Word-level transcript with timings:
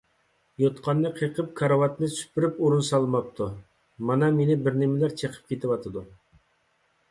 يوتقاننى 0.61 1.09
قېقىپ، 1.19 1.51
كارىۋاتنى 1.59 2.09
سۈپۈرۈپ 2.13 2.57
ئورۇن 2.65 2.81
سالماپتۇ، 2.89 3.51
مانا 4.11 4.33
مېنى 4.41 4.59
بىرنېمىلەر 4.65 5.17
چېقىپ 5.23 5.55
كېتىۋاتىدۇ. 5.55 6.07